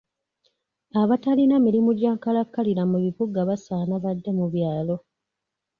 Abatalina 1.01 1.55
mirimu 1.65 1.91
gya 1.99 2.11
nkalakkalira 2.15 2.83
mu 2.91 2.97
bibuga 3.03 3.39
basaana 3.49 3.95
badde 4.03 4.29
mu 4.37 4.45
byalo. 4.53 4.95